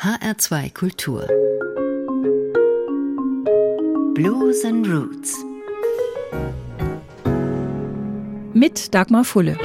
[0.00, 1.26] HR2 Kultur
[4.14, 5.34] Blues and Roots
[8.54, 9.56] mit Dagmar Fulle.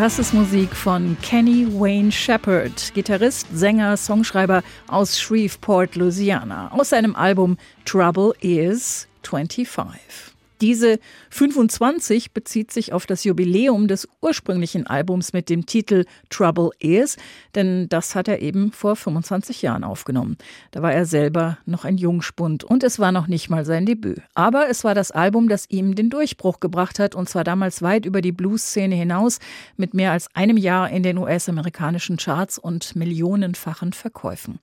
[0.00, 7.14] Das ist Musik von Kenny Wayne Shepherd, Gitarrist, Sänger, Songschreiber aus Shreveport, Louisiana, aus seinem
[7.14, 10.29] Album Trouble Is 25.
[10.60, 10.98] Diese
[11.30, 17.16] 25 bezieht sich auf das Jubiläum des ursprünglichen Albums mit dem Titel Trouble Is,
[17.54, 20.36] denn das hat er eben vor 25 Jahren aufgenommen.
[20.70, 24.20] Da war er selber noch ein Jungspund und es war noch nicht mal sein Debüt.
[24.34, 28.04] Aber es war das Album, das ihm den Durchbruch gebracht hat und zwar damals weit
[28.04, 29.38] über die Blues-Szene hinaus
[29.76, 34.58] mit mehr als einem Jahr in den US-amerikanischen Charts und millionenfachen Verkäufen.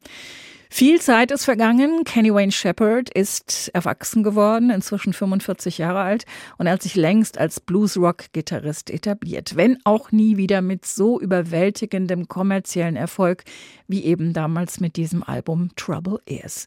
[0.69, 2.03] Viel Zeit ist vergangen.
[2.03, 6.25] Kenny Wayne Shepherd ist erwachsen geworden, inzwischen 45 Jahre alt
[6.57, 12.95] und hat sich längst als Blues-Rock-Gitarrist etabliert, wenn auch nie wieder mit so überwältigendem kommerziellen
[12.95, 13.43] Erfolg
[13.87, 16.65] wie eben damals mit diesem Album Trouble Is.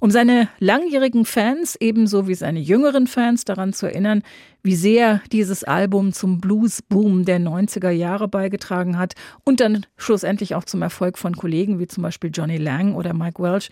[0.00, 4.22] Um seine langjährigen Fans ebenso wie seine jüngeren Fans daran zu erinnern,
[4.62, 9.14] wie sehr dieses Album zum Blues-Boom der 90er Jahre beigetragen hat
[9.44, 13.42] und dann schlussendlich auch zum Erfolg von Kollegen wie zum Beispiel Johnny Lang oder Mike
[13.42, 13.70] Welch,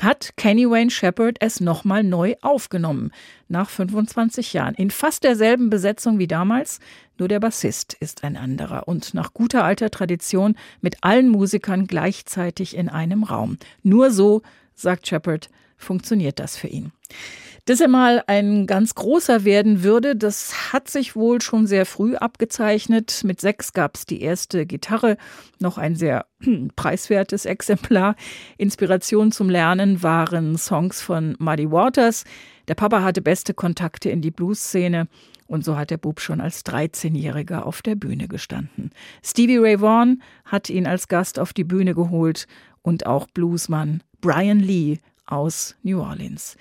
[0.00, 3.10] hat Kenny Wayne Shepherd es nochmal neu aufgenommen.
[3.48, 4.74] Nach 25 Jahren.
[4.74, 6.80] In fast derselben Besetzung wie damals,
[7.18, 12.76] nur der Bassist ist ein anderer und nach guter alter Tradition mit allen Musikern gleichzeitig
[12.76, 13.58] in einem Raum.
[13.82, 14.42] Nur so,
[14.74, 16.92] sagt Shepherd, funktioniert das für ihn.
[17.64, 22.16] Dass er mal ein ganz großer werden würde, das hat sich wohl schon sehr früh
[22.16, 23.22] abgezeichnet.
[23.22, 25.16] Mit sechs gab es die erste Gitarre,
[25.60, 26.26] noch ein sehr
[26.74, 28.16] preiswertes Exemplar.
[28.58, 32.24] Inspiration zum Lernen waren Songs von Muddy Waters.
[32.66, 35.06] Der Papa hatte beste Kontakte in die Blues-Szene.
[35.46, 38.90] Und so hat der Bub schon als 13-Jähriger auf der Bühne gestanden.
[39.22, 42.48] Stevie Ray Vaughan hat ihn als Gast auf die Bühne geholt
[42.82, 46.56] und auch Bluesmann Brian Lee aus New Orleans.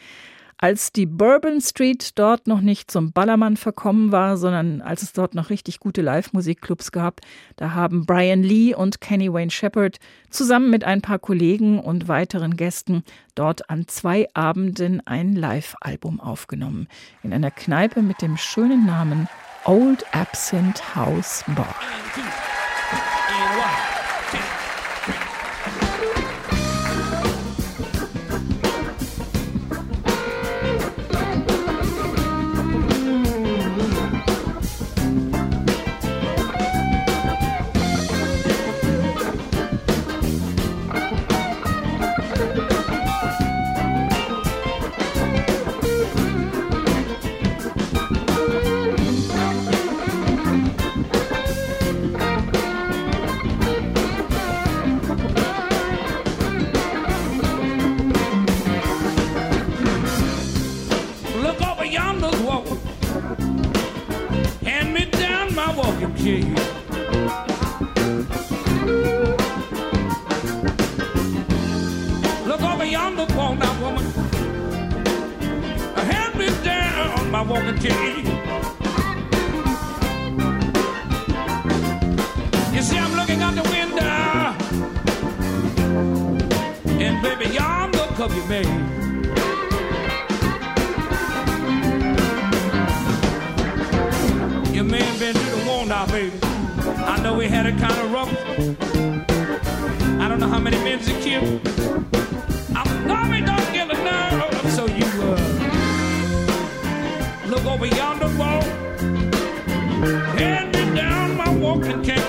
[0.64, 5.34] Als die Bourbon Street dort noch nicht zum Ballermann verkommen war, sondern als es dort
[5.34, 7.22] noch richtig gute Live-Musikclubs gab,
[7.56, 9.98] da haben Brian Lee und Kenny Wayne Shepherd
[10.30, 13.04] zusammen mit ein paar Kollegen und weiteren Gästen
[13.34, 16.88] dort an zwei Abenden ein Live-Album aufgenommen.
[17.24, 19.28] In einer Kneipe mit dem schönen Namen
[19.66, 21.76] Old Absent House Bar.
[77.42, 77.90] I wanna you.
[82.72, 84.54] You see, I'm looking out the window,
[87.02, 88.68] and baby, y'all look up you made.
[94.76, 96.38] Your man been through the war now, baby.
[96.44, 98.32] I know we had it kind of rough.
[100.22, 101.68] I don't know how many men's he killed.
[102.76, 103.91] I know we don't give
[107.82, 108.62] over yonder wall.
[110.38, 112.22] Hand me down my walking cane.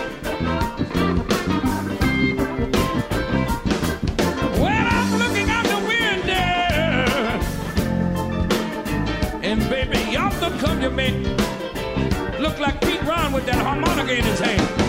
[4.58, 6.40] Well, I'm looking out the window,
[9.42, 11.22] and baby, yonder come your man.
[12.40, 14.81] Look like Pete Ron with that harmonica in his hand.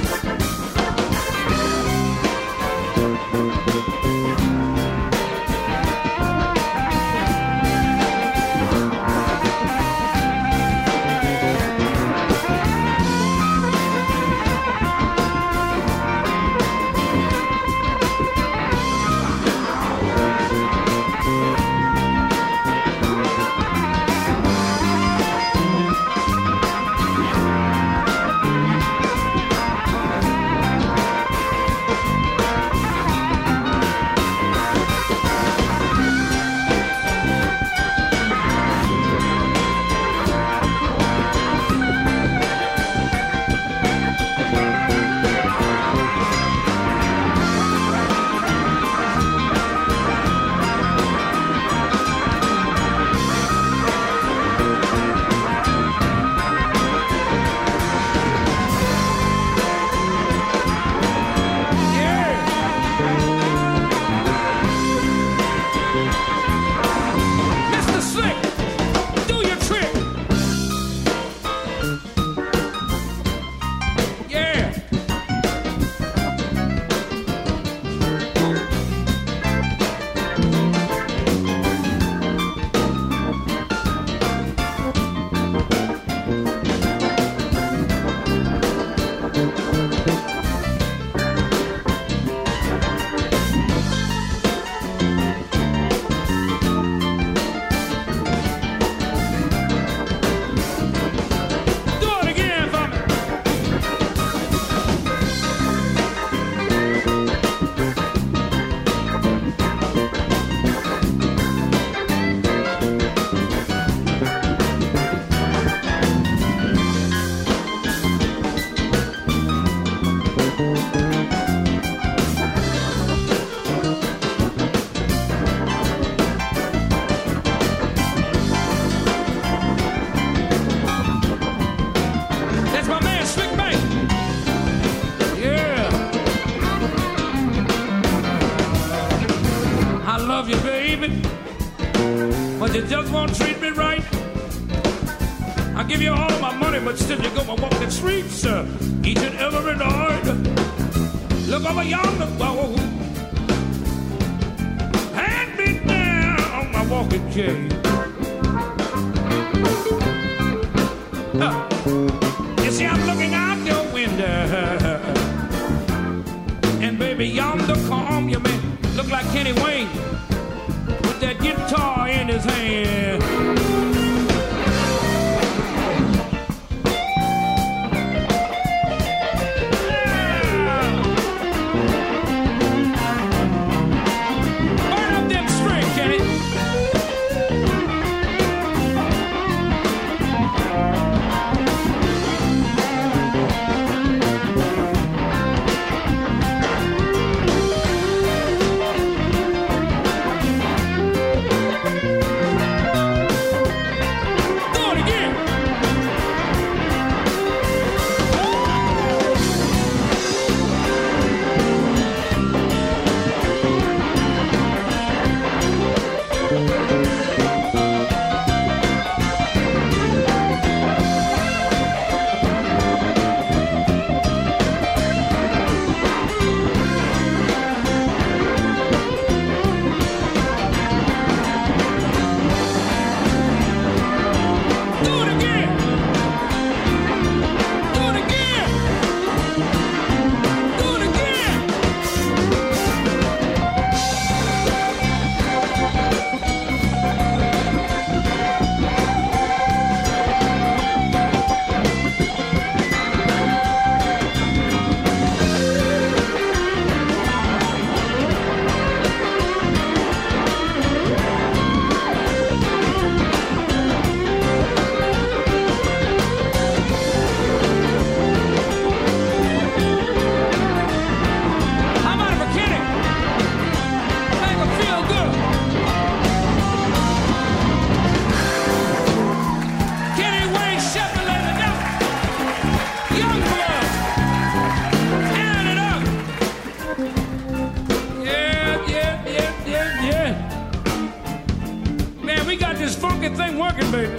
[293.35, 294.13] things ain't working, baby.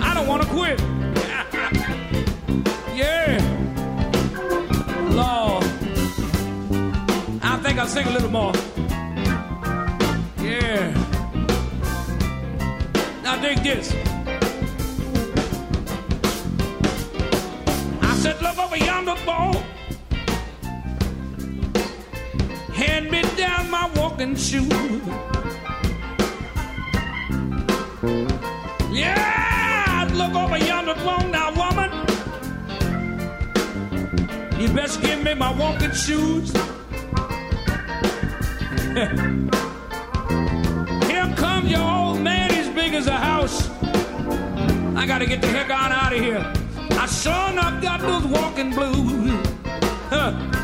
[0.00, 0.80] I don't want to quit.
[2.94, 3.38] yeah.
[5.10, 5.64] Lord,
[7.42, 8.52] I think I'll sing a little more.
[10.42, 10.92] Yeah.
[13.22, 13.92] Now dig this.
[18.02, 19.54] I said, look over yonder ball.
[22.72, 24.68] Hand me down my walking shoe.
[34.64, 36.50] You best give me my walking shoes.
[41.06, 43.68] Here comes your old man, he's big as a house.
[44.96, 46.50] I gotta get the heck on out of here.
[46.92, 49.38] I sure enough got those walking blues.
[50.08, 50.63] Huh.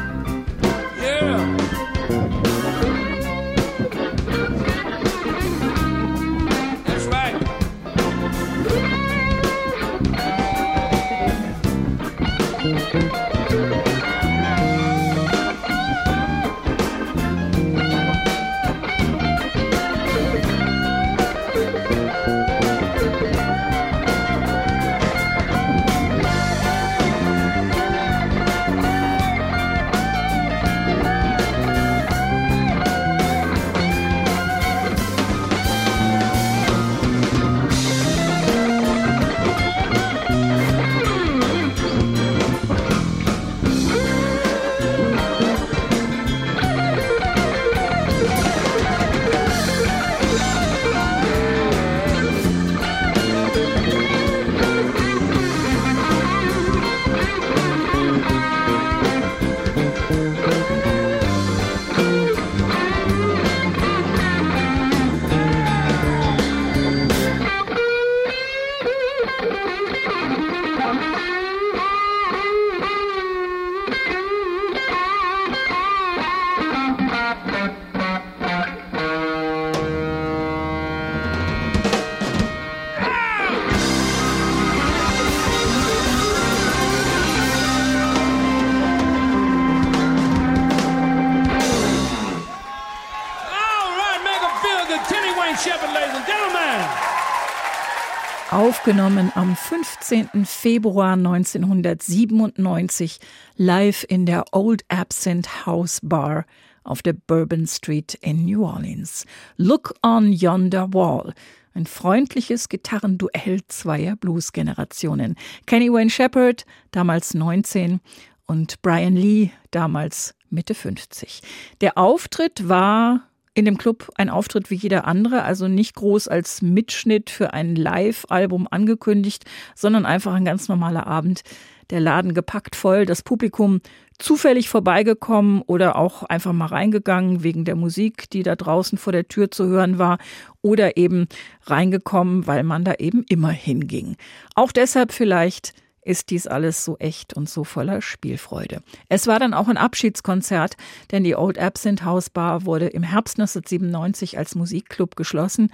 [98.91, 100.45] Aufgenommen am 15.
[100.45, 103.21] Februar 1997
[103.57, 106.45] live in der Old Absinthe House Bar
[106.83, 109.27] auf der Bourbon Street in New Orleans.
[109.57, 111.35] Look on Yonder Wall.
[111.73, 115.37] Ein freundliches Gitarrenduell zweier Blues-Generationen.
[115.67, 118.01] Kenny Wayne Shepherd, damals 19,
[118.47, 121.43] und Brian Lee, damals Mitte 50.
[121.81, 126.63] Der Auftritt war in dem Club ein Auftritt wie jeder andere, also nicht groß als
[126.63, 131.43] Mitschnitt für ein Live-Album angekündigt, sondern einfach ein ganz normaler Abend.
[131.91, 133.81] Der Laden gepackt voll, das Publikum
[134.19, 139.27] zufällig vorbeigekommen oder auch einfach mal reingegangen wegen der Musik, die da draußen vor der
[139.27, 140.19] Tür zu hören war
[140.63, 141.27] oder eben
[141.65, 144.17] reingekommen, weil man da eben immer hinging.
[144.55, 148.83] Auch deshalb vielleicht ist dies alles so echt und so voller Spielfreude.
[149.09, 150.77] Es war dann auch ein Abschiedskonzert,
[151.11, 155.71] denn die Old Absinthe House Bar wurde im Herbst 1997 als Musikclub geschlossen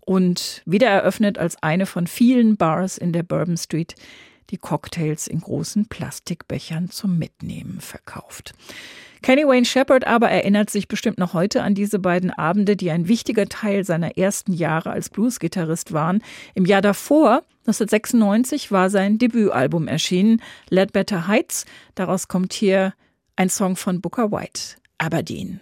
[0.00, 3.94] und wieder eröffnet als eine von vielen Bars in der Bourbon Street,
[4.50, 8.54] die Cocktails in großen Plastikbechern zum Mitnehmen verkauft.
[9.22, 13.08] Kenny Wayne Shepherd aber erinnert sich bestimmt noch heute an diese beiden Abende, die ein
[13.08, 16.22] wichtiger Teil seiner ersten Jahre als Bluesgitarrist waren.
[16.54, 21.64] Im Jahr davor, 1996, war sein Debütalbum erschienen, Ledbetter Heights.
[21.94, 22.94] Daraus kommt hier
[23.36, 25.60] ein Song von Booker White, Aberdeen.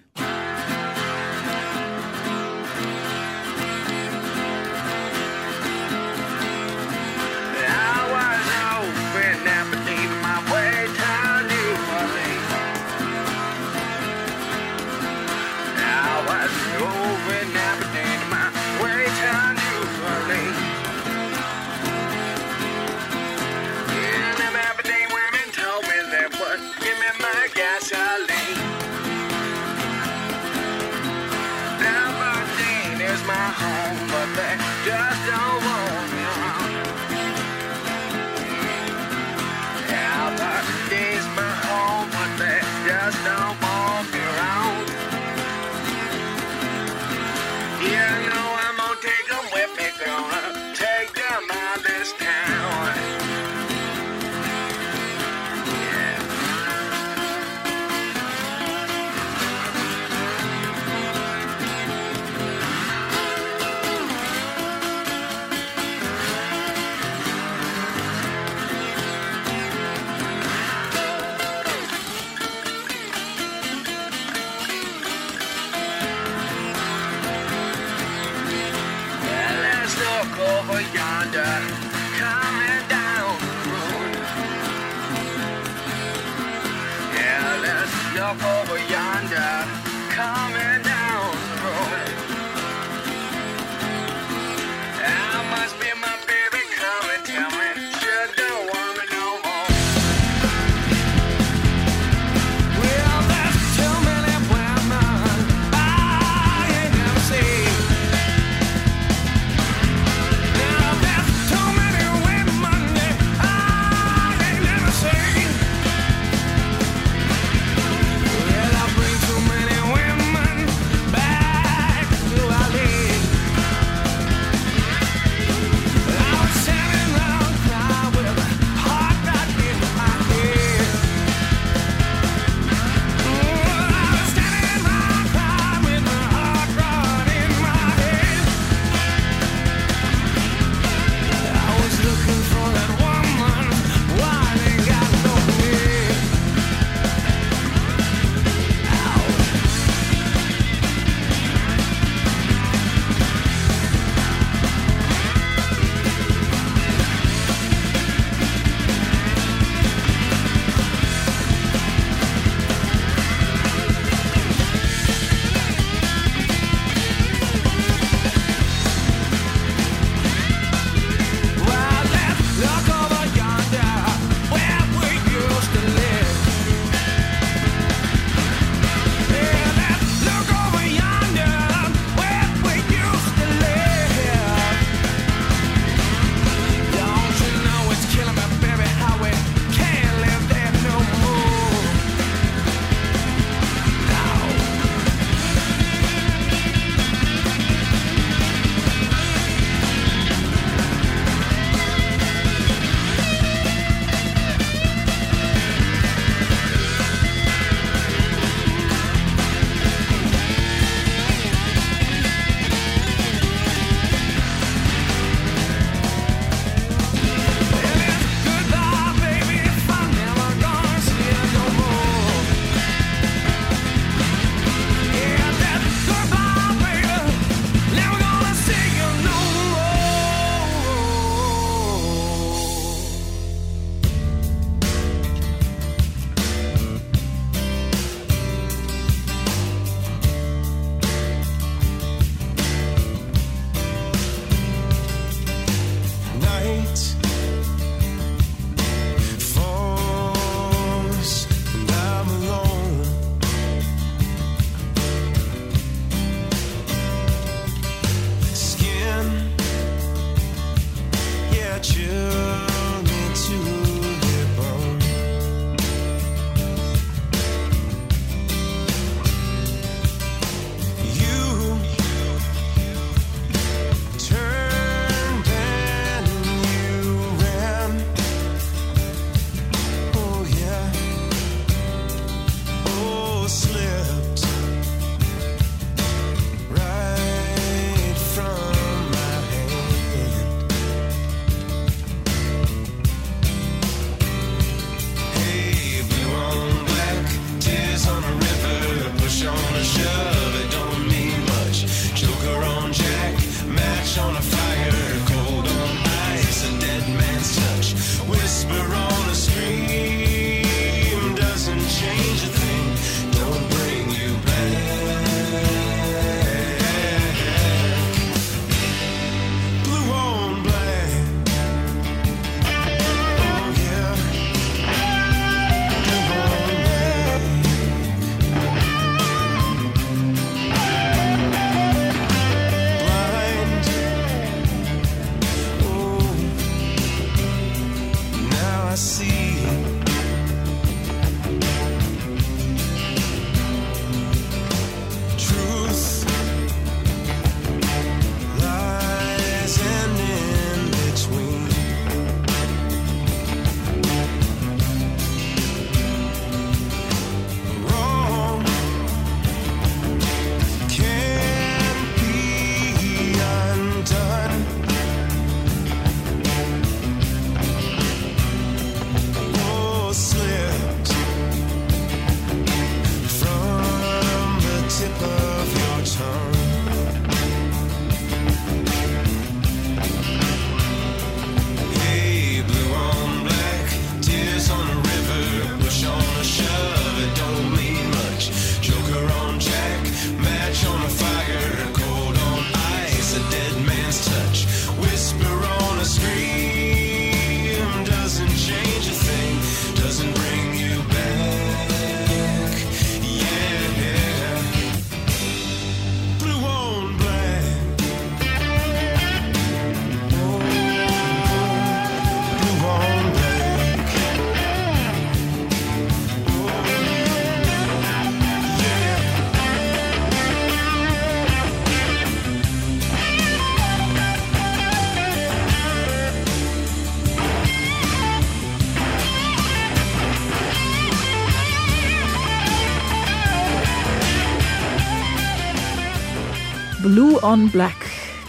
[437.06, 437.94] Blue on Black,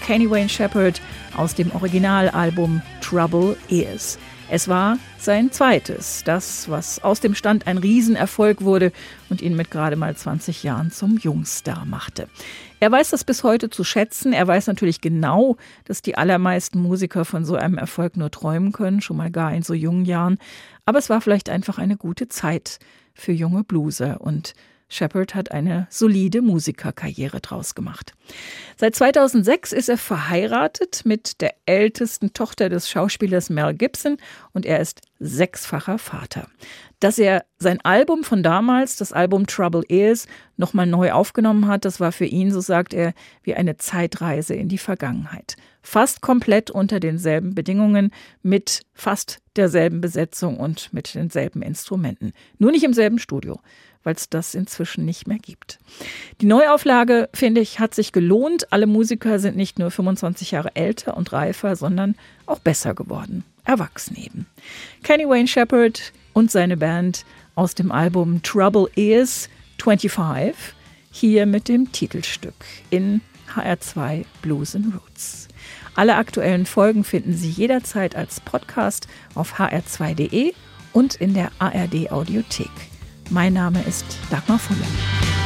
[0.01, 0.99] Kenny Wayne Shepherd
[1.35, 4.17] aus dem Originalalbum Trouble Ears.
[4.49, 8.91] Es war sein zweites, das, was aus dem Stand ein Riesenerfolg wurde
[9.29, 12.29] und ihn mit gerade mal 20 Jahren zum Jungstar machte.
[12.79, 14.33] Er weiß das bis heute zu schätzen.
[14.33, 19.01] Er weiß natürlich genau, dass die allermeisten Musiker von so einem Erfolg nur träumen können,
[19.01, 20.39] schon mal gar in so jungen Jahren.
[20.83, 22.79] Aber es war vielleicht einfach eine gute Zeit
[23.13, 24.55] für junge Blueser und
[24.89, 28.13] Shepard hat eine solide Musikerkarriere draus gemacht.
[28.77, 34.17] Seit 2006 ist er verheiratet mit der ältesten Tochter des Schauspielers Mel Gibson
[34.53, 36.47] und er ist sechsfacher Vater.
[36.99, 41.99] Dass er sein Album von damals, das Album Trouble Ears, nochmal neu aufgenommen hat, das
[41.99, 45.57] war für ihn, so sagt er, wie eine Zeitreise in die Vergangenheit.
[45.81, 52.33] Fast komplett unter denselben Bedingungen, mit fast derselben Besetzung und mit denselben Instrumenten.
[52.57, 53.59] Nur nicht im selben Studio
[54.07, 55.79] weil es das inzwischen nicht mehr gibt.
[56.39, 58.71] Die Neuauflage, finde ich, hat sich gelohnt.
[58.71, 62.15] Alle Musiker sind nicht nur 25 Jahre älter und reifer, sondern
[62.45, 63.43] auch besser geworden.
[63.65, 64.45] Erwachsen eben.
[65.03, 70.55] Kenny Wayne Shepherd und seine Band aus dem Album Trouble Is 25
[71.11, 72.55] hier mit dem Titelstück
[72.89, 73.19] in
[73.53, 75.49] HR2 Blues and Roots.
[75.95, 80.53] Alle aktuellen Folgen finden Sie jederzeit als Podcast auf hr2.de
[80.93, 82.71] und in der ARD Audiothek.
[83.29, 85.36] Mein Name ist Dagmar Fulle.